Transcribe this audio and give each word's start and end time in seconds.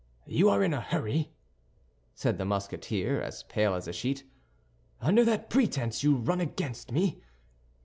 "You 0.25 0.49
are 0.49 0.63
in 0.63 0.73
a 0.73 0.81
hurry?" 0.81 1.29
said 2.15 2.39
the 2.39 2.43
Musketeer, 2.45 3.21
as 3.21 3.43
pale 3.43 3.75
as 3.75 3.87
a 3.87 3.93
sheet. 3.93 4.23
"Under 4.99 5.23
that 5.23 5.47
pretense 5.51 6.01
you 6.01 6.15
run 6.15 6.41
against 6.41 6.91
me! 6.91 7.21